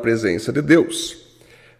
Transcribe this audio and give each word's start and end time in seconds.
presença 0.00 0.52
de 0.52 0.62
Deus. 0.62 1.24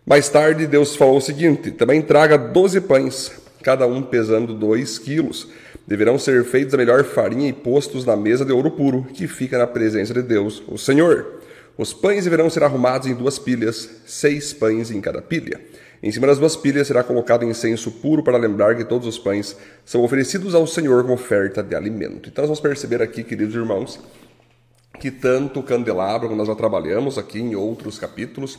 Mais 0.05 0.29
tarde, 0.29 0.67
Deus 0.67 0.97
falou 0.97 1.19
o 1.19 1.21
seguinte: 1.21 1.71
também 1.71 2.03
traga 2.03 2.37
doze 2.37 2.81
pães, 2.81 3.33
cada 3.63 3.87
um 3.87 4.03
pesando 4.03 4.55
dois 4.55 4.99
quilos. 4.99 5.49
Deverão 5.87 6.19
ser 6.19 6.45
feitos 6.45 6.75
a 6.75 6.77
melhor 6.77 7.05
farinha 7.05 7.49
e 7.49 7.53
postos 7.53 8.05
na 8.05 8.17
mesa 8.17 8.45
de 8.45 8.53
ouro 8.53 8.73
puro, 8.73 9.07
que 9.15 9.29
fica 9.29 9.57
na 9.57 9.67
presença 9.67 10.13
de 10.13 10.23
Deus, 10.23 10.63
o 10.67 10.77
Senhor. 10.77 11.41
Os 11.79 11.93
pães 11.93 12.25
deverão 12.25 12.51
ser 12.51 12.65
arrumados 12.65 13.07
em 13.07 13.15
duas 13.15 13.39
pilhas, 13.39 13.89
seis 14.07 14.53
pães 14.53 14.91
em 14.91 15.01
cada 15.01 15.23
pilha. 15.23 15.61
Em 16.03 16.11
cima 16.11 16.27
das 16.27 16.39
duas 16.39 16.57
pilhas 16.57 16.87
será 16.87 17.03
colocado 17.03 17.45
incenso 17.45 17.91
puro 17.91 18.23
para 18.23 18.37
lembrar 18.37 18.77
que 18.77 18.85
todos 18.85 19.07
os 19.07 19.19
pães 19.19 19.57
são 19.85 20.03
oferecidos 20.03 20.55
ao 20.55 20.67
Senhor 20.67 21.03
como 21.03 21.15
oferta 21.15 21.63
de 21.63 21.75
alimento. 21.75 22.29
Então 22.29 22.43
nós 22.43 22.49
vamos 22.49 22.61
perceber 22.61 23.01
aqui, 23.03 23.23
queridos 23.23 23.55
irmãos, 23.55 24.01
que 24.99 25.11
tanto 25.11 25.61
o 25.61 25.63
candelabro, 25.63 26.35
nós 26.35 26.49
já 26.49 26.55
trabalhamos 26.55 27.19
aqui 27.19 27.39
em 27.39 27.55
outros 27.55 27.99
capítulos, 27.99 28.59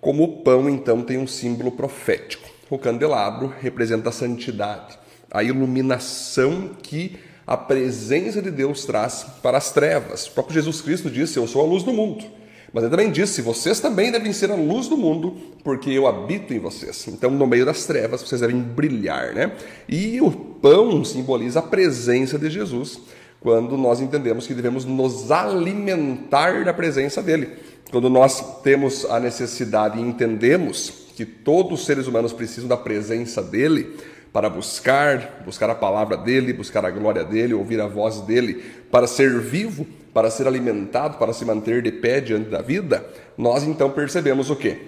como 0.00 0.22
o 0.22 0.42
pão, 0.42 0.68
então, 0.68 1.02
tem 1.02 1.18
um 1.18 1.26
símbolo 1.26 1.72
profético. 1.72 2.48
O 2.70 2.78
candelabro 2.78 3.52
representa 3.60 4.10
a 4.10 4.12
santidade, 4.12 4.98
a 5.30 5.42
iluminação 5.42 6.70
que 6.82 7.16
a 7.46 7.56
presença 7.56 8.42
de 8.42 8.50
Deus 8.50 8.84
traz 8.84 9.24
para 9.42 9.56
as 9.56 9.72
trevas. 9.72 10.26
O 10.26 10.32
próprio 10.32 10.54
Jesus 10.54 10.80
Cristo 10.82 11.10
disse: 11.10 11.38
Eu 11.38 11.46
sou 11.46 11.62
a 11.62 11.64
luz 11.64 11.82
do 11.82 11.92
mundo. 11.92 12.24
Mas 12.72 12.84
ele 12.84 12.90
também 12.90 13.10
disse: 13.10 13.40
Vocês 13.40 13.80
também 13.80 14.12
devem 14.12 14.32
ser 14.32 14.50
a 14.50 14.54
luz 14.54 14.86
do 14.86 14.96
mundo, 14.96 15.34
porque 15.64 15.90
eu 15.90 16.06
habito 16.06 16.52
em 16.52 16.58
vocês. 16.58 17.08
Então, 17.08 17.30
no 17.30 17.46
meio 17.46 17.64
das 17.64 17.86
trevas, 17.86 18.20
vocês 18.20 18.42
devem 18.42 18.60
brilhar, 18.60 19.32
né? 19.34 19.52
E 19.88 20.20
o 20.20 20.30
pão 20.30 21.02
simboliza 21.04 21.60
a 21.60 21.62
presença 21.62 22.38
de 22.38 22.50
Jesus 22.50 23.00
quando 23.40 23.76
nós 23.76 24.00
entendemos 24.00 24.46
que 24.46 24.54
devemos 24.54 24.84
nos 24.84 25.30
alimentar 25.30 26.64
da 26.64 26.74
presença 26.74 27.22
dele. 27.22 27.50
Quando 27.90 28.10
nós 28.10 28.62
temos 28.62 29.04
a 29.06 29.18
necessidade 29.18 29.98
e 29.98 30.02
entendemos 30.02 31.08
que 31.14 31.24
todos 31.24 31.80
os 31.80 31.86
seres 31.86 32.06
humanos 32.06 32.32
precisam 32.32 32.68
da 32.68 32.76
presença 32.76 33.42
dele 33.42 33.96
para 34.32 34.50
buscar, 34.50 35.42
buscar 35.44 35.70
a 35.70 35.74
palavra 35.74 36.16
dele, 36.16 36.52
buscar 36.52 36.84
a 36.84 36.90
glória 36.90 37.24
dele, 37.24 37.54
ouvir 37.54 37.80
a 37.80 37.86
voz 37.86 38.20
dele, 38.20 38.62
para 38.90 39.06
ser 39.06 39.40
vivo, 39.40 39.86
para 40.12 40.30
ser 40.30 40.46
alimentado, 40.46 41.16
para 41.16 41.32
se 41.32 41.44
manter 41.44 41.82
de 41.82 41.90
pé 41.90 42.20
diante 42.20 42.50
da 42.50 42.60
vida, 42.60 43.04
nós 43.36 43.64
então 43.64 43.90
percebemos 43.90 44.50
o 44.50 44.56
quê? 44.56 44.78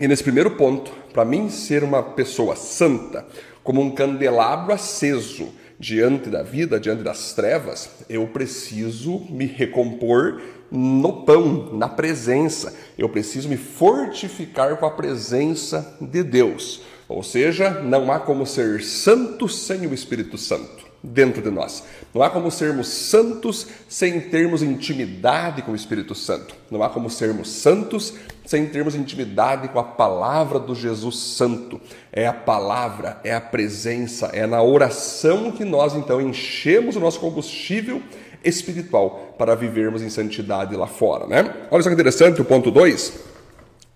E 0.00 0.06
nesse 0.06 0.22
primeiro 0.22 0.52
ponto, 0.52 0.92
para 1.12 1.24
mim 1.24 1.50
ser 1.50 1.82
uma 1.82 2.02
pessoa 2.02 2.54
santa, 2.54 3.26
como 3.64 3.82
um 3.82 3.90
candelabro 3.90 4.72
aceso, 4.72 5.48
diante 5.78 6.28
da 6.28 6.42
vida, 6.42 6.80
diante 6.80 7.02
das 7.02 7.32
trevas, 7.32 7.90
eu 8.08 8.26
preciso 8.26 9.26
me 9.30 9.46
recompor 9.46 10.40
no 10.70 11.24
pão, 11.24 11.72
na 11.72 11.88
presença. 11.88 12.74
Eu 12.96 13.08
preciso 13.08 13.48
me 13.48 13.56
fortificar 13.56 14.76
com 14.76 14.86
a 14.86 14.90
presença 14.90 15.96
de 16.00 16.22
Deus. 16.22 16.82
Ou 17.08 17.22
seja, 17.22 17.70
não 17.70 18.12
há 18.12 18.18
como 18.18 18.44
ser 18.44 18.82
santo 18.82 19.48
sem 19.48 19.86
o 19.86 19.94
Espírito 19.94 20.36
Santo 20.36 20.87
dentro 21.02 21.40
de 21.40 21.50
nós. 21.50 21.84
Não 22.12 22.22
há 22.22 22.30
como 22.30 22.50
sermos 22.50 22.88
santos 22.88 23.66
sem 23.88 24.20
termos 24.20 24.62
intimidade 24.62 25.62
com 25.62 25.72
o 25.72 25.76
Espírito 25.76 26.14
Santo. 26.14 26.54
Não 26.70 26.82
há 26.82 26.88
como 26.88 27.08
sermos 27.08 27.50
santos 27.50 28.14
sem 28.44 28.66
termos 28.66 28.94
intimidade 28.94 29.68
com 29.68 29.78
a 29.78 29.84
palavra 29.84 30.58
do 30.58 30.74
Jesus 30.74 31.16
Santo. 31.16 31.80
É 32.12 32.26
a 32.26 32.32
palavra, 32.32 33.20
é 33.22 33.34
a 33.34 33.40
presença, 33.40 34.30
é 34.32 34.46
na 34.46 34.62
oração 34.62 35.52
que 35.52 35.64
nós 35.64 35.94
então 35.94 36.20
enchemos 36.20 36.96
o 36.96 37.00
nosso 37.00 37.20
combustível 37.20 38.02
espiritual 38.44 39.34
para 39.36 39.54
vivermos 39.54 40.02
em 40.02 40.08
santidade 40.08 40.74
lá 40.76 40.86
fora, 40.86 41.26
né? 41.26 41.54
Olha 41.70 41.82
só 41.82 41.88
que 41.88 41.94
interessante 41.94 42.40
o 42.40 42.44
ponto 42.44 42.70
2. 42.70 43.12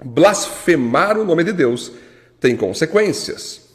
Blasfemar 0.04 1.18
o 1.18 1.24
nome 1.24 1.44
de 1.44 1.52
Deus 1.52 1.92
tem 2.40 2.56
consequências. 2.56 3.71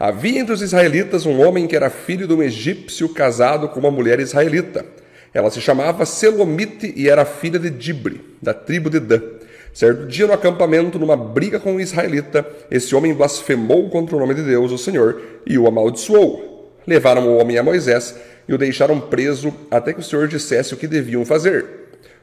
Havia 0.00 0.40
entre 0.40 0.54
os 0.54 0.62
israelitas 0.62 1.26
um 1.26 1.46
homem 1.46 1.66
que 1.66 1.76
era 1.76 1.90
filho 1.90 2.26
de 2.26 2.32
um 2.32 2.42
egípcio 2.42 3.06
casado 3.10 3.68
com 3.68 3.78
uma 3.78 3.90
mulher 3.90 4.18
israelita. 4.18 4.82
Ela 5.34 5.50
se 5.50 5.60
chamava 5.60 6.06
Selomite 6.06 6.90
e 6.96 7.06
era 7.06 7.26
filha 7.26 7.58
de 7.58 7.68
Dibre, 7.68 8.18
da 8.40 8.54
tribo 8.54 8.88
de 8.88 8.98
Dan. 8.98 9.20
Certo 9.74 10.06
dia 10.06 10.26
no 10.26 10.32
acampamento, 10.32 10.98
numa 10.98 11.18
briga 11.18 11.60
com 11.60 11.74
um 11.74 11.80
israelita, 11.80 12.46
esse 12.70 12.94
homem 12.94 13.12
blasfemou 13.12 13.90
contra 13.90 14.16
o 14.16 14.18
nome 14.18 14.32
de 14.32 14.42
Deus, 14.42 14.72
o 14.72 14.78
Senhor, 14.78 15.20
e 15.46 15.58
o 15.58 15.66
amaldiçoou. 15.66 16.80
Levaram 16.86 17.28
o 17.28 17.36
homem 17.36 17.58
a 17.58 17.62
Moisés 17.62 18.16
e 18.48 18.54
o 18.54 18.58
deixaram 18.58 18.98
preso 18.98 19.52
até 19.70 19.92
que 19.92 20.00
o 20.00 20.02
Senhor 20.02 20.26
dissesse 20.28 20.72
o 20.72 20.78
que 20.78 20.86
deviam 20.86 21.26
fazer. 21.26 21.66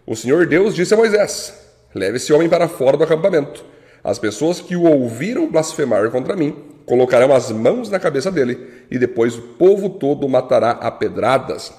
O 0.03 0.15
Senhor 0.15 0.47
Deus 0.47 0.73
disse 0.73 0.95
a 0.95 0.97
Moisés: 0.97 1.53
Leve 1.93 2.17
esse 2.17 2.33
homem 2.33 2.49
para 2.49 2.67
fora 2.67 2.97
do 2.97 3.03
acampamento. 3.03 3.63
As 4.03 4.17
pessoas 4.17 4.59
que 4.59 4.75
o 4.75 4.81
ouviram 4.81 5.47
blasfemar 5.47 6.09
contra 6.09 6.35
mim 6.35 6.55
colocarão 6.87 7.33
as 7.33 7.51
mãos 7.51 7.89
na 7.91 7.99
cabeça 7.99 8.31
dele, 8.31 8.57
e 8.89 8.97
depois 8.97 9.37
o 9.37 9.41
povo 9.41 9.89
todo 9.89 10.25
o 10.25 10.29
matará 10.29 10.71
a 10.71 10.89
pedradas. 10.89 11.71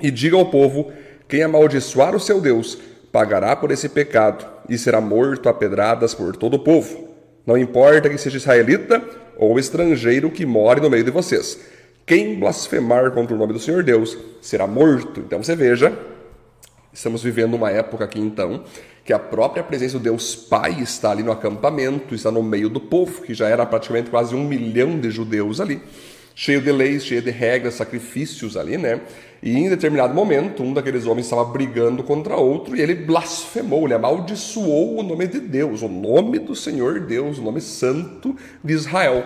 E 0.00 0.10
diga 0.10 0.36
ao 0.36 0.46
povo: 0.46 0.90
quem 1.28 1.42
amaldiçoar 1.42 2.16
o 2.16 2.20
seu 2.20 2.40
Deus 2.40 2.78
pagará 3.12 3.54
por 3.54 3.70
esse 3.70 3.90
pecado 3.90 4.44
e 4.68 4.78
será 4.78 5.00
morto 5.00 5.48
a 5.48 5.54
pedradas 5.54 6.14
por 6.14 6.34
todo 6.34 6.54
o 6.54 6.58
povo. 6.58 7.10
Não 7.46 7.58
importa 7.58 8.08
que 8.08 8.16
seja 8.16 8.38
israelita 8.38 9.02
ou 9.36 9.58
estrangeiro 9.58 10.30
que 10.30 10.46
more 10.46 10.80
no 10.80 10.88
meio 10.88 11.04
de 11.04 11.10
vocês. 11.10 11.60
Quem 12.06 12.38
blasfemar 12.38 13.10
contra 13.10 13.34
o 13.34 13.38
nome 13.38 13.52
do 13.52 13.58
Senhor 13.58 13.82
Deus 13.82 14.16
será 14.40 14.66
morto. 14.66 15.20
Então 15.20 15.42
você 15.42 15.54
veja, 15.54 15.92
estamos 16.92 17.22
vivendo 17.22 17.54
uma 17.54 17.70
época 17.70 18.04
aqui 18.04 18.20
então 18.20 18.64
que 19.04 19.12
a 19.12 19.18
própria 19.18 19.64
presença 19.64 19.98
do 19.98 20.04
Deus 20.04 20.36
Pai 20.36 20.80
está 20.80 21.10
ali 21.10 21.22
no 21.22 21.32
acampamento, 21.32 22.14
está 22.14 22.30
no 22.30 22.42
meio 22.42 22.68
do 22.68 22.80
povo, 22.80 23.22
que 23.22 23.34
já 23.34 23.48
era 23.48 23.66
praticamente 23.66 24.10
quase 24.10 24.34
um 24.34 24.44
milhão 24.44 24.98
de 24.98 25.10
judeus 25.10 25.60
ali, 25.60 25.82
cheio 26.34 26.60
de 26.60 26.70
leis, 26.70 27.04
cheio 27.04 27.20
de 27.20 27.30
regras, 27.30 27.74
sacrifícios 27.74 28.56
ali, 28.56 28.78
né? 28.78 29.00
E 29.42 29.56
em 29.58 29.68
determinado 29.68 30.14
momento, 30.14 30.62
um 30.62 30.72
daqueles 30.72 31.04
homens 31.04 31.26
estava 31.26 31.44
brigando 31.44 32.04
contra 32.04 32.36
outro 32.36 32.76
e 32.76 32.80
ele 32.80 32.94
blasfemou, 32.94 33.84
ele 33.86 33.94
amaldiçoou 33.94 35.00
o 35.00 35.02
nome 35.02 35.26
de 35.26 35.40
Deus, 35.40 35.82
o 35.82 35.88
nome 35.88 36.38
do 36.38 36.54
Senhor 36.54 37.00
Deus, 37.00 37.38
o 37.38 37.42
nome 37.42 37.60
santo 37.60 38.36
de 38.62 38.72
Israel. 38.72 39.24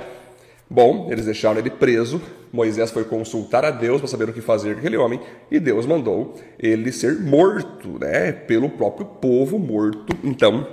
Bom, 0.70 1.08
eles 1.10 1.26
deixaram 1.26 1.58
ele 1.58 1.70
preso. 1.70 2.20
Moisés 2.52 2.90
foi 2.90 3.04
consultar 3.04 3.64
a 3.64 3.70
Deus 3.70 4.00
para 4.00 4.08
saber 4.08 4.28
o 4.28 4.32
que 4.32 4.40
fazer 4.40 4.74
com 4.74 4.80
aquele 4.80 4.96
homem 4.96 5.20
e 5.50 5.58
Deus 5.58 5.86
mandou 5.86 6.34
ele 6.58 6.92
ser 6.92 7.18
morto, 7.20 7.98
né, 7.98 8.32
pelo 8.32 8.70
próprio 8.70 9.06
povo 9.06 9.58
morto. 9.58 10.16
Então, 10.22 10.66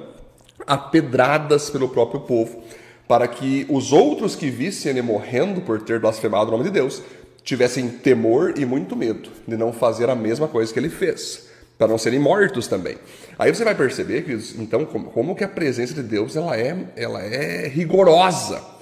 apedradas 0.66 1.70
pelo 1.70 1.90
próprio 1.90 2.22
povo, 2.22 2.62
para 3.08 3.28
que 3.28 3.66
os 3.70 3.92
outros 3.92 4.36
que 4.36 4.50
vissem 4.50 4.92
ele 4.92 5.02
morrendo 5.02 5.62
por 5.62 5.82
ter 5.82 6.00
blasfemado 6.00 6.50
o 6.50 6.52
nome 6.52 6.64
de 6.64 6.72
Deus 6.72 7.02
tivessem 7.44 7.90
temor 7.90 8.54
e 8.58 8.66
muito 8.66 8.96
medo 8.96 9.30
de 9.48 9.58
não 9.58 9.74
fazer 9.74 10.10
a 10.10 10.16
mesma 10.16 10.48
coisa 10.48 10.72
que 10.72 10.80
ele 10.80 10.90
fez, 10.90 11.50
para 11.78 11.88
não 11.88 11.98
serem 11.98 12.20
mortos 12.20 12.68
também. 12.68 12.96
Aí 13.38 13.54
você 13.54 13.66
vai 13.66 13.76
perceber 13.76 14.22
que 14.22 14.34
então 14.58 14.86
como, 14.86 15.12
como 15.12 15.36
que 15.36 15.44
a 15.44 15.50
presença 15.50 15.94
de 15.94 16.04
Deus 16.04 16.38
ela 16.38 16.58
é, 16.58 16.76
ela 16.96 17.22
é 17.22 17.68
rigorosa 17.68 18.74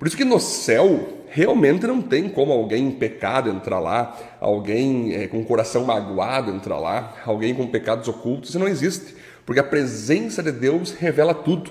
por 0.00 0.08
isso 0.08 0.16
que 0.16 0.24
no 0.24 0.40
céu 0.40 1.19
realmente 1.30 1.86
não 1.86 2.02
tem 2.02 2.28
como 2.28 2.52
alguém 2.52 2.88
em 2.88 2.90
pecado 2.90 3.48
entrar 3.48 3.78
lá, 3.78 4.16
alguém 4.40 5.14
é, 5.14 5.28
com 5.28 5.40
o 5.40 5.44
coração 5.44 5.84
magoado 5.84 6.50
entrar 6.50 6.78
lá, 6.78 7.14
alguém 7.24 7.54
com 7.54 7.66
pecados 7.66 8.08
ocultos, 8.08 8.50
isso 8.50 8.58
não 8.58 8.68
existe, 8.68 9.14
porque 9.46 9.60
a 9.60 9.64
presença 9.64 10.42
de 10.42 10.52
Deus 10.52 10.92
revela 10.92 11.32
tudo. 11.32 11.70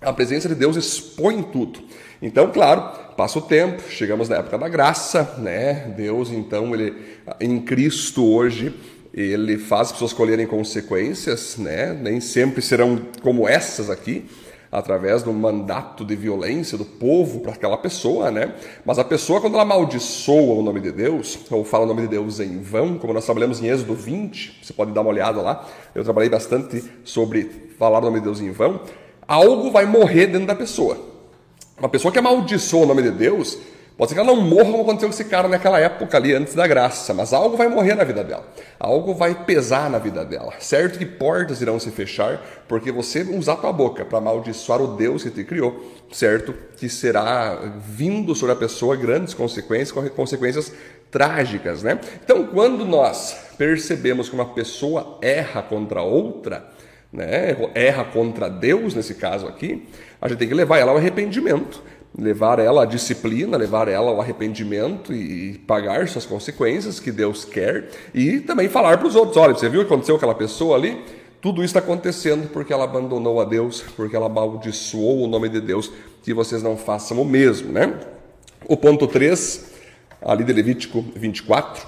A 0.00 0.12
presença 0.12 0.48
de 0.48 0.54
Deus 0.54 0.76
expõe 0.76 1.42
tudo. 1.42 1.80
Então, 2.20 2.50
claro, 2.50 2.82
passa 3.16 3.38
o 3.38 3.42
tempo, 3.42 3.82
chegamos 3.88 4.28
na 4.28 4.36
época 4.36 4.58
da 4.58 4.68
graça, 4.68 5.34
né? 5.38 5.92
Deus, 5.96 6.30
então, 6.30 6.74
ele 6.74 6.94
em 7.40 7.60
Cristo 7.60 8.24
hoje, 8.24 8.74
ele 9.14 9.56
faz 9.56 9.88
as 9.88 9.92
pessoas 9.92 10.12
colherem 10.12 10.46
consequências, 10.46 11.56
né? 11.56 11.92
Nem 11.94 12.20
sempre 12.20 12.60
serão 12.60 13.00
como 13.22 13.48
essas 13.48 13.88
aqui, 13.88 14.26
através 14.74 15.22
do 15.22 15.32
mandato 15.32 16.04
de 16.04 16.16
violência 16.16 16.76
do 16.76 16.84
povo 16.84 17.38
para 17.38 17.52
aquela 17.52 17.78
pessoa, 17.78 18.28
né? 18.30 18.54
Mas 18.84 18.98
a 18.98 19.04
pessoa, 19.04 19.40
quando 19.40 19.54
ela 19.54 19.62
amaldiçoa 19.62 20.54
o 20.54 20.62
nome 20.62 20.80
de 20.80 20.90
Deus, 20.90 21.38
ou 21.48 21.64
fala 21.64 21.84
o 21.84 21.86
nome 21.86 22.02
de 22.02 22.08
Deus 22.08 22.40
em 22.40 22.60
vão, 22.60 22.98
como 22.98 23.12
nós 23.12 23.24
trabalhamos 23.24 23.62
em 23.62 23.68
Êxodo 23.68 23.94
20, 23.94 24.60
você 24.62 24.72
pode 24.72 24.90
dar 24.90 25.02
uma 25.02 25.10
olhada 25.10 25.40
lá, 25.40 25.64
eu 25.94 26.02
trabalhei 26.02 26.28
bastante 26.28 26.82
sobre 27.04 27.70
falar 27.78 27.98
o 27.98 28.02
nome 28.02 28.18
de 28.18 28.24
Deus 28.24 28.40
em 28.40 28.50
vão, 28.50 28.80
algo 29.28 29.70
vai 29.70 29.86
morrer 29.86 30.26
dentro 30.26 30.48
da 30.48 30.56
pessoa. 30.56 30.98
Uma 31.78 31.88
pessoa 31.88 32.10
que 32.10 32.18
amaldiçoa 32.18 32.82
o 32.82 32.86
nome 32.86 33.02
de 33.02 33.12
Deus, 33.12 33.56
Pode 33.96 34.10
ser 34.10 34.16
que 34.16 34.20
ela 34.20 34.34
não 34.34 34.42
morra 34.42 34.64
como 34.64 34.82
aconteceu 34.82 35.08
com 35.08 35.14
esse 35.14 35.24
cara 35.26 35.46
naquela 35.46 35.78
época 35.78 36.16
ali, 36.16 36.34
antes 36.34 36.52
da 36.52 36.66
graça, 36.66 37.14
mas 37.14 37.32
algo 37.32 37.56
vai 37.56 37.68
morrer 37.68 37.94
na 37.94 38.02
vida 38.02 38.24
dela. 38.24 38.44
Algo 38.78 39.14
vai 39.14 39.44
pesar 39.44 39.88
na 39.88 39.98
vida 39.98 40.24
dela. 40.24 40.52
Certo 40.58 40.98
que 40.98 41.06
portas 41.06 41.60
irão 41.60 41.78
se 41.78 41.92
fechar, 41.92 42.42
porque 42.66 42.90
você 42.90 43.22
usar 43.22 43.54
tua 43.56 43.72
boca 43.72 44.04
para 44.04 44.18
amaldiçoar 44.18 44.82
o 44.82 44.96
Deus 44.96 45.22
que 45.22 45.30
te 45.30 45.44
criou, 45.44 45.80
certo? 46.10 46.52
Que 46.76 46.88
será 46.88 47.54
vindo 47.78 48.34
sobre 48.34 48.54
a 48.54 48.56
pessoa 48.56 48.96
grandes 48.96 49.32
consequências, 49.32 49.92
consequências 50.10 50.72
trágicas, 51.08 51.84
né? 51.84 52.00
Então, 52.24 52.48
quando 52.48 52.84
nós 52.84 53.36
percebemos 53.56 54.28
que 54.28 54.34
uma 54.34 54.46
pessoa 54.46 55.18
erra 55.22 55.62
contra 55.62 56.02
outra, 56.02 56.68
né, 57.12 57.56
erra 57.76 58.04
contra 58.04 58.48
Deus 58.48 58.92
nesse 58.92 59.14
caso 59.14 59.46
aqui, 59.46 59.86
a 60.20 60.26
gente 60.26 60.38
tem 60.38 60.48
que 60.48 60.54
levar 60.54 60.78
ela 60.78 60.90
ao 60.90 60.98
arrependimento, 60.98 61.80
levar 62.16 62.58
ela 62.58 62.82
à 62.82 62.86
disciplina, 62.86 63.56
levar 63.56 63.88
ela 63.88 64.10
ao 64.10 64.20
arrependimento 64.20 65.12
e 65.12 65.58
pagar 65.66 66.06
suas 66.08 66.24
consequências 66.24 67.00
que 67.00 67.10
Deus 67.10 67.44
quer 67.44 67.88
e 68.14 68.40
também 68.40 68.68
falar 68.68 68.98
para 68.98 69.08
os 69.08 69.16
outros: 69.16 69.36
olha, 69.36 69.54
você 69.54 69.68
viu 69.68 69.80
o 69.80 69.84
que 69.84 69.92
aconteceu 69.92 70.14
com 70.14 70.18
aquela 70.18 70.34
pessoa 70.34 70.76
ali? 70.76 71.02
Tudo 71.40 71.62
isso 71.62 71.76
está 71.76 71.80
acontecendo 71.80 72.48
porque 72.48 72.72
ela 72.72 72.84
abandonou 72.84 73.40
a 73.40 73.44
Deus, 73.44 73.84
porque 73.96 74.16
ela 74.16 74.26
amaldiçoou 74.26 75.24
o 75.24 75.26
nome 75.26 75.48
de 75.50 75.60
Deus, 75.60 75.92
que 76.22 76.32
vocês 76.32 76.62
não 76.62 76.76
façam 76.76 77.20
o 77.20 77.24
mesmo, 77.24 77.70
né? 77.70 78.00
O 78.66 78.78
ponto 78.78 79.06
3, 79.06 79.72
ali 80.22 80.42
de 80.42 80.52
Levítico 80.54 81.04
24. 81.14 81.86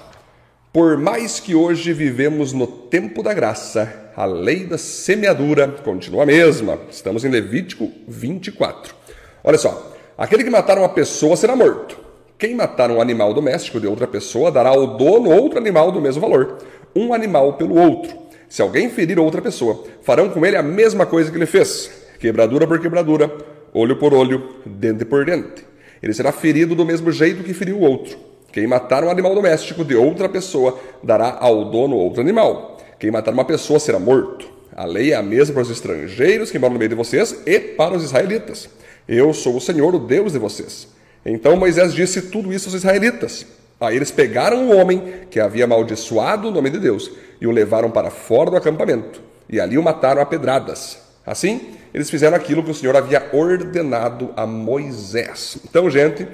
Por 0.71 0.95
mais 0.95 1.39
que 1.39 1.55
hoje 1.55 1.91
vivemos 1.91 2.53
no 2.53 2.67
tempo 2.67 3.23
da 3.23 3.33
graça, 3.33 4.11
a 4.15 4.25
lei 4.25 4.63
da 4.63 4.77
semeadura 4.77 5.67
continua 5.67 6.21
a 6.21 6.25
mesma. 6.27 6.77
Estamos 6.91 7.25
em 7.25 7.29
Levítico 7.29 7.91
24. 8.07 8.93
Olha 9.43 9.57
só, 9.57 9.96
aquele 10.17 10.43
que 10.43 10.49
matar 10.49 10.77
uma 10.77 10.89
pessoa 10.89 11.35
será 11.35 11.55
morto. 11.55 11.97
Quem 12.37 12.55
matar 12.55 12.91
um 12.91 13.01
animal 13.01 13.33
doméstico 13.33 13.79
de 13.79 13.87
outra 13.87 14.07
pessoa 14.07 14.51
dará 14.51 14.69
ao 14.69 14.97
dono 14.97 15.29
outro 15.29 15.57
animal 15.57 15.91
do 15.91 16.01
mesmo 16.01 16.21
valor, 16.21 16.57
um 16.95 17.13
animal 17.13 17.53
pelo 17.53 17.75
outro. 17.75 18.15
Se 18.47 18.61
alguém 18.61 18.89
ferir 18.89 19.19
outra 19.19 19.41
pessoa, 19.41 19.83
farão 20.01 20.29
com 20.29 20.45
ele 20.45 20.55
a 20.55 20.63
mesma 20.63 21.05
coisa 21.05 21.31
que 21.31 21.37
ele 21.37 21.45
fez: 21.45 21.89
quebradura 22.19 22.67
por 22.67 22.79
quebradura, 22.79 23.31
olho 23.73 23.97
por 23.97 24.13
olho, 24.13 24.55
dente 24.65 25.03
por 25.03 25.25
dente. 25.25 25.65
Ele 26.01 26.13
será 26.13 26.31
ferido 26.31 26.75
do 26.75 26.85
mesmo 26.85 27.11
jeito 27.11 27.43
que 27.43 27.53
feriu 27.53 27.77
o 27.77 27.81
outro. 27.81 28.17
Quem 28.51 28.65
matar 28.65 29.03
um 29.03 29.09
animal 29.09 29.35
doméstico 29.35 29.83
de 29.83 29.95
outra 29.95 30.29
pessoa 30.29 30.79
dará 31.03 31.37
ao 31.39 31.65
dono 31.65 31.95
outro 31.95 32.21
animal. 32.21 32.77
Quem 32.99 33.11
matar 33.11 33.33
uma 33.33 33.45
pessoa 33.45 33.79
será 33.79 33.99
morto. 33.99 34.47
A 34.75 34.85
lei 34.85 35.11
é 35.11 35.15
a 35.15 35.23
mesma 35.23 35.53
para 35.53 35.63
os 35.63 35.69
estrangeiros 35.69 36.51
que 36.51 36.59
moram 36.59 36.73
no 36.73 36.79
meio 36.79 36.89
de 36.89 36.95
vocês 36.95 37.41
e 37.45 37.59
para 37.59 37.95
os 37.95 38.03
israelitas. 38.03 38.69
Eu 39.07 39.33
sou 39.33 39.55
o 39.55 39.61
Senhor, 39.61 39.93
o 39.95 39.99
Deus 39.99 40.33
de 40.33 40.39
vocês. 40.39 40.87
Então 41.25 41.55
Moisés 41.55 41.93
disse 41.93 42.23
tudo 42.23 42.53
isso 42.53 42.67
aos 42.67 42.75
israelitas. 42.75 43.45
Aí 43.79 43.95
eles 43.95 44.11
pegaram 44.11 44.69
o 44.69 44.75
homem 44.75 45.01
que 45.29 45.39
havia 45.39 45.65
amaldiçoado 45.65 46.47
o 46.47 46.51
nome 46.51 46.69
de 46.69 46.79
Deus 46.79 47.11
e 47.39 47.45
o 47.45 47.51
levaram 47.51 47.91
para 47.91 48.09
fora 48.09 48.49
do 48.49 48.57
acampamento, 48.57 49.21
e 49.47 49.59
ali 49.59 49.77
o 49.77 49.83
mataram 49.83 50.21
a 50.21 50.25
pedradas. 50.25 50.97
Assim, 51.25 51.73
eles 51.93 52.09
fizeram 52.09 52.35
aquilo 52.35 52.63
que 52.63 52.71
o 52.71 52.73
Senhor 52.73 52.95
havia 52.95 53.29
ordenado 53.33 54.31
a 54.35 54.47
Moisés. 54.47 55.57
Então, 55.69 55.89
gente, 55.89 56.27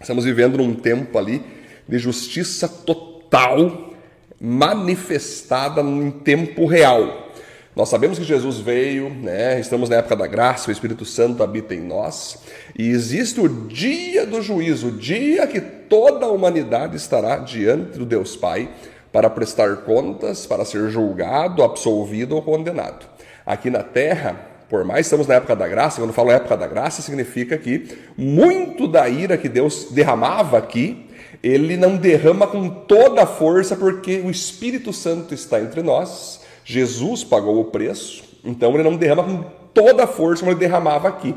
estamos 0.00 0.24
vivendo 0.24 0.58
num 0.58 0.74
tempo 0.74 1.18
ali 1.18 1.42
de 1.88 1.98
justiça 1.98 2.68
total 2.68 3.94
manifestada 4.40 5.80
em 5.80 6.10
tempo 6.10 6.66
real. 6.66 7.27
Nós 7.76 7.88
sabemos 7.88 8.18
que 8.18 8.24
Jesus 8.24 8.58
veio, 8.58 9.08
né? 9.08 9.60
estamos 9.60 9.88
na 9.88 9.96
época 9.96 10.16
da 10.16 10.26
graça, 10.26 10.68
o 10.68 10.72
Espírito 10.72 11.04
Santo 11.04 11.42
habita 11.42 11.74
em 11.74 11.80
nós, 11.80 12.38
e 12.76 12.88
existe 12.88 13.40
o 13.40 13.48
dia 13.48 14.26
do 14.26 14.42
juízo, 14.42 14.88
o 14.88 14.92
dia 14.92 15.46
que 15.46 15.60
toda 15.60 16.26
a 16.26 16.30
humanidade 16.30 16.96
estará 16.96 17.36
diante 17.36 17.98
do 17.98 18.04
Deus 18.04 18.36
Pai 18.36 18.68
para 19.12 19.30
prestar 19.30 19.76
contas, 19.78 20.46
para 20.46 20.64
ser 20.64 20.90
julgado, 20.90 21.62
absolvido 21.62 22.34
ou 22.34 22.42
condenado. 22.42 23.06
Aqui 23.46 23.70
na 23.70 23.82
terra, 23.82 24.36
por 24.68 24.84
mais 24.84 25.06
estamos 25.06 25.26
na 25.26 25.34
época 25.34 25.56
da 25.56 25.66
graça, 25.66 26.00
quando 26.00 26.12
falo 26.12 26.30
época 26.30 26.56
da 26.56 26.66
graça, 26.66 27.00
significa 27.00 27.56
que 27.56 27.88
muito 28.16 28.86
da 28.86 29.08
ira 29.08 29.38
que 29.38 29.48
Deus 29.48 29.88
derramava 29.90 30.58
aqui, 30.58 31.06
ele 31.42 31.76
não 31.76 31.96
derrama 31.96 32.46
com 32.46 32.68
toda 32.68 33.22
a 33.22 33.26
força, 33.26 33.76
porque 33.76 34.20
o 34.24 34.30
Espírito 34.30 34.92
Santo 34.92 35.32
está 35.32 35.60
entre 35.60 35.82
nós, 35.82 36.40
Jesus 36.70 37.24
pagou 37.24 37.58
o 37.58 37.64
preço, 37.64 38.22
então 38.44 38.74
ele 38.74 38.82
não 38.82 38.94
derrama 38.94 39.24
com 39.24 39.42
toda 39.72 40.04
a 40.04 40.06
força 40.06 40.40
como 40.40 40.52
ele 40.52 40.60
derramava 40.60 41.08
aqui. 41.08 41.34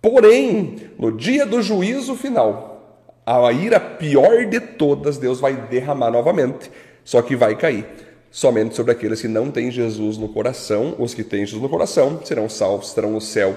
Porém, 0.00 0.76
no 0.96 1.10
dia 1.10 1.44
do 1.44 1.60
juízo 1.60 2.14
final, 2.14 3.10
a 3.26 3.52
ira 3.52 3.80
pior 3.80 4.46
de 4.46 4.60
todas, 4.60 5.18
Deus 5.18 5.40
vai 5.40 5.54
derramar 5.54 6.12
novamente 6.12 6.70
só 7.04 7.20
que 7.20 7.34
vai 7.34 7.56
cair 7.56 7.84
somente 8.30 8.76
sobre 8.76 8.92
aqueles 8.92 9.20
que 9.20 9.26
não 9.26 9.50
têm 9.50 9.68
Jesus 9.68 10.16
no 10.16 10.28
coração. 10.28 10.94
Os 10.96 11.12
que 11.12 11.24
têm 11.24 11.44
Jesus 11.44 11.60
no 11.60 11.68
coração 11.68 12.20
serão 12.24 12.48
salvos, 12.48 12.94
terão 12.94 13.16
o 13.16 13.20
céu 13.20 13.56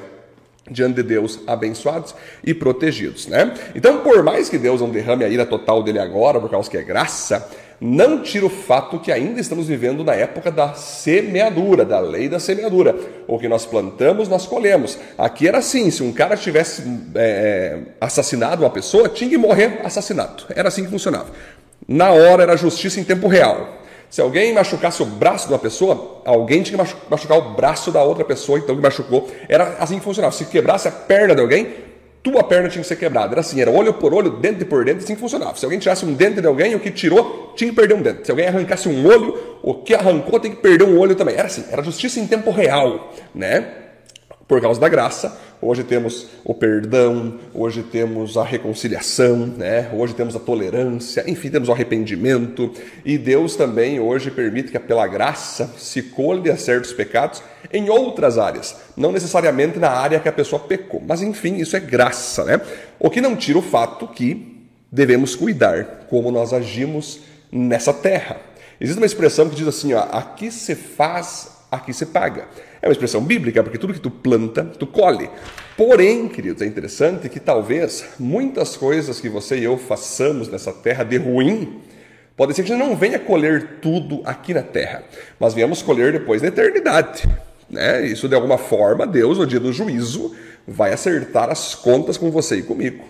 diante 0.69 0.96
de 0.96 1.04
Deus 1.04 1.40
abençoados 1.46 2.16
e 2.44 2.51
protegidos, 2.51 3.28
né? 3.28 3.54
Então, 3.75 4.00
por 4.00 4.24
mais 4.24 4.50
que 4.50 4.58
Deus 4.58 4.81
não 4.81 4.90
derrame 4.90 5.24
a 5.24 5.30
ira 5.30 5.46
total 5.46 5.84
dele 5.84 6.00
agora, 6.00 6.40
por 6.40 6.50
causa 6.50 6.68
que 6.68 6.75
é 6.75 6.81
graça, 6.81 7.48
não 7.80 8.22
tira 8.22 8.45
o 8.45 8.50
fato 8.50 9.00
que 9.00 9.12
ainda 9.12 9.39
estamos 9.39 9.68
vivendo 9.68 10.04
na 10.04 10.13
época 10.13 10.51
da 10.51 10.74
semeadura, 10.74 11.83
da 11.83 12.00
lei 12.00 12.30
da 12.30 12.39
semeadura. 12.39 12.95
O 13.27 13.38
que 13.38 13.48
nós 13.48 13.66
plantamos, 13.66 14.27
nós 14.30 14.45
colhemos. 14.45 14.98
Aqui 15.18 15.48
era 15.48 15.57
assim: 15.57 15.92
se 15.92 16.01
um 16.01 16.12
cara 16.12 16.38
tivesse 16.38 16.83
é, 17.16 17.80
assassinado 18.00 18.63
uma 18.63 18.69
pessoa, 18.69 19.10
tinha 19.10 19.30
que 19.30 19.38
morrer 19.38 19.81
assassinado. 19.83 20.45
Era 20.56 20.69
assim 20.69 20.86
que 20.86 20.89
funcionava. 20.89 21.27
Na 21.88 22.12
hora 22.12 22.44
era 22.44 22.56
justiça 22.56 23.00
em 23.00 23.04
tempo 23.04 23.27
real. 23.27 23.83
Se 24.10 24.22
alguém 24.22 24.54
machucasse 24.54 25.04
o 25.04 25.06
braço 25.06 25.48
de 25.48 25.54
uma 25.54 25.60
pessoa, 25.60 26.22
alguém 26.25 26.63
tinha 26.63 26.77
que 26.77 26.95
machucar 27.10 27.38
o 27.38 27.54
braço 27.54 27.92
da 27.92 28.01
outra 28.01 28.24
pessoa, 28.24 28.57
então 28.57 28.75
que 28.75 28.81
machucou. 28.81 29.30
Era 29.50 29.75
assim 29.80 29.98
que 29.98 30.04
funcionava. 30.04 30.33
Se 30.33 30.45
quebrasse 30.45 30.88
a 30.88 30.92
perna 30.92 31.36
de 31.36 31.42
alguém, 31.42 31.68
tua 32.25 32.44
perna 32.44 32.68
tinha 32.68 32.81
que 32.81 32.88
ser 32.88 32.95
quebrada. 32.95 33.33
Era 33.33 33.42
assim, 33.42 33.62
era 33.62 33.69
olho 33.69 33.94
por 33.94 34.12
olho, 34.12 34.31
dente 34.31 34.66
por 34.66 34.83
dente, 34.83 35.04
assim 35.04 35.13
que 35.13 35.22
funcionava. 35.22 35.56
Se 35.56 35.63
alguém 35.63 35.77
tirasse 35.77 36.04
um 36.04 36.13
dente 36.16 36.42
de 36.42 36.48
alguém, 36.48 36.74
o 36.74 36.80
que 36.80 36.89
tirou 36.89 37.54
tinha 37.56 37.69
que 37.69 37.75
perder 37.75 37.94
um 37.94 38.01
dente. 38.01 38.25
Se 38.25 38.31
alguém 38.31 38.48
arrancasse 38.48 38.89
um 38.89 39.06
olho, 39.06 39.60
o 39.62 39.75
que 39.75 39.94
arrancou 39.94 40.39
tem 40.39 40.50
que 40.50 40.57
perder 40.57 40.86
um 40.86 40.98
olho 40.98 41.13
também. 41.13 41.36
Era 41.36 41.45
assim, 41.45 41.63
era 41.69 41.83
justiça 41.83 42.19
em 42.19 42.25
tempo 42.25 42.50
real, 42.50 43.13
né? 43.33 43.85
Por 44.48 44.62
causa 44.62 44.80
da 44.80 44.88
graça, 44.88 45.38
Hoje 45.62 45.84
temos 45.84 46.28
o 46.44 46.54
perdão, 46.54 47.40
hoje 47.52 47.82
temos 47.82 48.38
a 48.38 48.44
reconciliação, 48.44 49.48
né? 49.48 49.90
hoje 49.94 50.14
temos 50.14 50.36
a 50.36 50.40
tolerância, 50.40 51.24
enfim, 51.28 51.50
temos 51.50 51.70
o 51.70 51.72
arrependimento. 51.72 52.72
E 53.06 53.18
Deus 53.18 53.56
também 53.56 54.00
hoje 54.00 54.30
permite 54.30 54.72
que, 54.72 54.78
pela 54.78 55.08
graça, 55.08 55.74
se 55.78 56.04
colha 56.04 56.56
certos 56.58 56.94
pecados 56.94 57.42
em 57.74 57.90
outras 57.90 58.38
áreas, 58.38 58.76
não 58.96 59.12
necessariamente 59.12 59.80
na 59.80 59.90
área 59.90 60.20
que 60.20 60.30
a 60.30 60.32
pessoa 60.32 60.60
pecou, 60.60 61.02
mas 61.04 61.22
enfim, 61.22 61.56
isso 61.56 61.76
é 61.76 61.80
graça. 61.80 62.44
Né? 62.44 62.62
O 63.00 63.10
que 63.10 63.22
não 63.22 63.36
tira 63.36 63.58
o 63.58 63.64
fato 63.64 64.08
que 64.10 64.62
devemos 64.92 65.36
cuidar 65.36 66.06
como 66.10 66.30
nós 66.30 66.54
agimos 66.54 67.22
nessa 67.52 67.94
terra. 67.94 68.38
Existe 68.80 69.00
uma 69.00 69.08
expressão 69.08 69.50
que 69.50 69.56
diz 69.56 69.68
assim: 69.68 69.94
ó, 69.94 70.04
aqui 70.12 70.52
se 70.52 70.76
faz, 70.76 71.55
aqui 71.75 71.94
se 71.94 72.07
paga. 72.07 72.48
É 72.81 72.88
uma 72.88 72.92
expressão 72.92 73.22
bíblica, 73.22 73.63
porque 73.63 73.77
tudo 73.77 73.94
que 73.94 74.00
tu 74.00 74.12
planta, 74.12 74.63
tu 74.63 74.86
colhe. 74.86 75.30
Porém, 75.77 76.27
queridos, 76.27 76.62
é 76.62 76.65
interessante 76.65 77.29
que 77.29 77.39
talvez 77.39 78.05
muitas 78.20 78.77
coisas 78.77 79.20
que 79.20 79.29
você 79.29 79.58
e 79.58 79.63
eu 79.63 79.77
façamos 79.77 80.48
nessa 80.48 80.72
terra 80.72 81.03
de 81.03 81.17
ruim, 81.17 81.82
pode 82.36 82.53
ser 82.53 82.63
que 82.63 82.72
a 82.72 82.75
gente 82.75 82.88
não 82.88 82.96
venha 82.96 83.20
colher 83.20 83.79
tudo 83.82 84.22
aqui 84.25 84.53
na 84.53 84.63
terra, 84.63 85.03
mas 85.39 85.53
venhamos 85.53 85.82
colher 85.82 86.13
depois 86.13 86.41
na 86.41 86.48
eternidade. 86.48 87.27
Né? 87.70 88.05
Isso, 88.05 88.27
de 88.29 88.36
alguma 88.36 88.58
forma, 88.58 89.08
Deus, 89.08 89.38
no 89.38 89.48
dia 89.48 89.60
do 89.60 89.74
juízo, 89.74 90.36
vai 90.67 90.94
acertar 90.94 91.50
as 91.50 91.75
contas 91.75 92.17
com 92.17 92.32
você 92.32 92.58
e 92.58 92.63
comigo. 92.63 93.03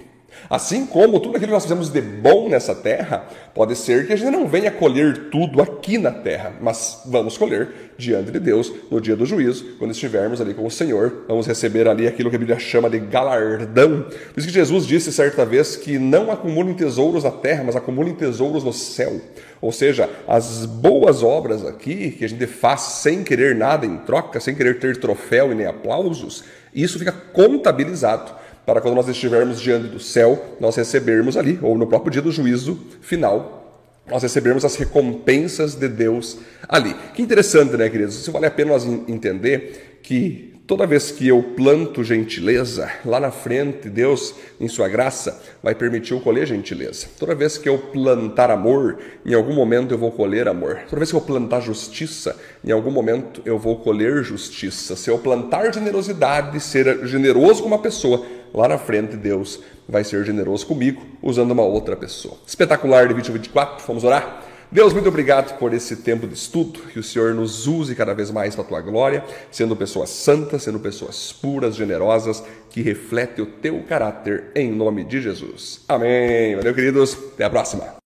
Assim 0.50 0.86
como 0.86 1.20
tudo 1.20 1.36
aquilo 1.36 1.48
que 1.48 1.54
nós 1.54 1.64
fizemos 1.64 1.90
de 1.90 2.02
bom 2.02 2.50
nessa 2.50 2.76
terra, 2.76 3.26
pode 3.54 3.76
ser 3.76 4.06
que 4.06 4.14
a 4.14 4.16
gente 4.16 4.32
não 4.32 4.48
venha 4.48 4.72
colher 4.72 5.30
tudo 5.30 5.62
aqui 5.62 5.98
na 5.98 6.12
terra, 6.12 6.54
mas 6.62 7.02
vamos 7.06 7.38
colher 7.38 7.86
diante 7.98 8.32
de 8.32 8.40
Deus 8.40 8.72
no 8.92 9.00
dia 9.00 9.16
do 9.16 9.26
juízo, 9.26 9.76
quando 9.80 9.92
estivermos 9.92 10.42
ali 10.42 10.54
com 10.54 10.66
o 10.66 10.72
Senhor, 10.72 11.26
vamos 11.28 11.48
receber 11.48 11.88
ali 11.88 12.08
aquilo 12.08 12.30
que 12.30 12.36
a 12.36 12.40
Bíblia 12.40 12.60
chama 12.60 12.90
de 12.90 13.00
galardão. 13.00 14.04
Por 14.04 14.40
isso 14.40 14.48
que 14.48 14.54
Jesus 14.54 14.86
disse 14.86 15.12
certa 15.12 15.46
vez 15.46 15.76
que 15.76 15.98
não 15.98 16.32
acumulem 16.32 16.74
tesouros 16.74 17.24
na 17.24 17.32
terra, 17.32 17.64
mas 17.64 17.76
acumulem 17.76 18.14
tesouros 18.14 18.64
no 18.64 18.74
céu. 18.74 19.20
Ou 19.62 19.72
seja, 19.72 20.10
as 20.28 20.66
boas 20.66 21.24
obras 21.24 21.66
aqui 21.66 22.12
que 22.12 22.26
a 22.26 22.30
gente 22.30 22.46
faz 22.46 22.82
sem 22.82 23.24
querer 23.24 23.56
nada 23.56 23.86
em 23.86 23.98
troca, 23.98 24.40
sem 24.40 24.54
querer 24.54 24.80
ter 24.80 24.98
troféu 24.98 25.52
e 25.52 25.56
nem 25.56 25.66
aplausos, 25.66 26.44
isso 26.74 27.00
fica 27.00 27.12
contabilizado 27.12 28.45
para 28.66 28.82
quando 28.82 28.96
nós 28.96 29.08
estivermos 29.08 29.62
diante 29.62 29.88
do 29.88 30.00
céu, 30.00 30.58
nós 30.60 30.76
recebermos 30.76 31.38
ali, 31.38 31.60
ou 31.62 31.78
no 31.78 31.88
próprio 31.88 32.12
dia 32.12 32.22
do 32.22 32.32
juízo 32.32 32.80
final, 33.02 33.64
nós 34.08 34.24
recebermos 34.24 34.64
as 34.66 34.76
recompensas 34.76 35.76
de 35.76 35.88
Deus 35.88 36.38
ali. 36.68 36.96
Que 37.14 37.22
interessante, 37.22 37.76
né, 37.78 37.90
queridos? 37.90 38.16
Isso 38.16 38.32
vale 38.32 38.46
a 38.46 38.52
pena 38.52 38.72
nós 38.72 38.86
entender 38.86 40.00
que 40.04 40.56
Toda 40.68 40.88
vez 40.88 41.12
que 41.12 41.28
eu 41.28 41.44
planto 41.56 42.04
gentileza, 42.04 42.92
lá 43.06 43.20
na 43.20 43.30
frente, 43.30 43.88
Deus, 43.88 44.34
em 44.60 44.68
Sua 44.68 44.88
graça, 44.88 45.40
vai 45.62 45.76
permitir 45.76 46.14
eu 46.14 46.20
colher 46.20 46.48
gentileza. 46.48 47.06
Toda 47.20 47.36
vez 47.36 47.56
que 47.56 47.70
eu 47.70 47.78
plantar 47.78 48.50
amor, 48.50 48.98
em 49.24 49.36
algum 49.36 49.54
momento 49.54 49.94
eu 49.94 49.98
vou 50.00 50.12
colher 50.12 50.48
amor. 50.48 50.80
Toda 50.90 50.98
vez 50.98 51.12
que 51.12 51.16
eu 51.16 51.22
plantar 51.22 51.60
justiça, 51.60 52.36
em 52.64 52.72
algum 52.72 52.90
momento 52.90 53.44
eu 53.46 53.60
vou 53.60 53.76
colher 53.78 54.24
justiça. 54.24 54.96
Se 54.96 55.08
eu 55.08 55.20
plantar 55.20 55.72
generosidade, 55.72 56.60
ser 56.60 57.06
generoso 57.06 57.62
com 57.62 57.68
uma 57.68 57.80
pessoa, 57.80 58.26
lá 58.56 58.68
na 58.68 58.78
frente 58.78 59.16
Deus 59.16 59.60
vai 59.88 60.04
ser 60.04 60.24
generoso 60.26 60.66
comigo, 60.66 61.02
usando 61.22 61.52
uma 61.52 61.64
outra 61.64 61.96
pessoa. 61.96 62.38
Espetacular 62.46 63.08
de 63.08 63.14
24, 63.14 63.86
vamos 63.86 64.04
orar? 64.04 64.44
Deus, 64.72 64.94
muito 64.94 65.08
obrigado 65.08 65.58
por 65.58 65.74
esse 65.74 65.98
tempo 65.98 66.28
de 66.28 66.34
estudo, 66.34 66.80
que 66.92 67.00
o 67.00 67.04
Senhor 67.04 67.34
nos 67.34 67.68
use 67.68 67.96
cada 67.96 68.14
vez 68.14 68.32
mais 68.32 68.56
para 68.56 68.64
a 68.64 68.68
tua 68.68 68.82
glória, 68.82 69.24
sendo 69.52 69.76
pessoas 69.76 70.10
santas, 70.10 70.64
sendo 70.64 70.80
pessoas 70.80 71.32
puras, 71.32 71.76
generosas, 71.76 72.44
que 72.70 72.82
refletem 72.82 73.46
o 73.46 73.48
teu 73.48 73.84
caráter, 73.84 74.46
em 74.56 74.72
nome 74.72 75.04
de 75.04 75.22
Jesus. 75.22 75.82
Amém. 75.88 76.56
Valeu, 76.56 76.74
queridos. 76.74 77.18
Até 77.34 77.46
a 77.46 77.50
próxima. 77.50 78.05